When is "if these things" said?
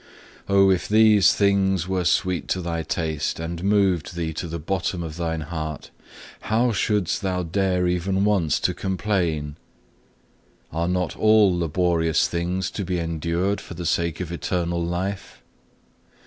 0.71-1.87